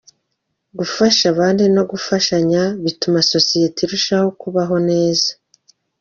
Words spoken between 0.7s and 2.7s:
Gufasha abandi no gufashanya